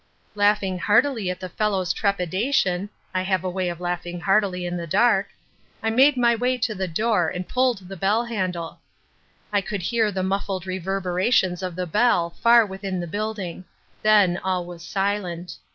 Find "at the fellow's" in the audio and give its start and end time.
1.29-1.93